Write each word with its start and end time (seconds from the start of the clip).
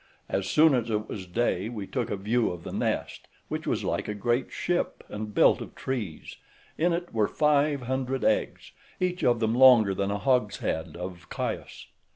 As 0.29 0.49
soon 0.49 0.73
as 0.73 0.89
it 0.89 1.07
was 1.07 1.27
day 1.27 1.69
we 1.69 1.85
took 1.85 2.09
a 2.09 2.15
view 2.17 2.49
of 2.49 2.63
the 2.63 2.73
nest, 2.73 3.27
which 3.49 3.67
was 3.67 3.83
like 3.83 4.07
a 4.07 4.15
great 4.15 4.51
ship, 4.51 5.03
and 5.09 5.31
built 5.31 5.61
of 5.61 5.75
trees; 5.75 6.37
in 6.75 6.91
it 6.91 7.13
were 7.13 7.27
five 7.27 7.83
hundred 7.83 8.23
eggs, 8.25 8.71
each 8.99 9.23
of 9.23 9.39
them 9.39 9.53
longer 9.53 9.93
than 9.93 10.09
a 10.09 10.17
hogshead 10.17 10.97
of 10.97 11.27
Chios. 11.31 11.85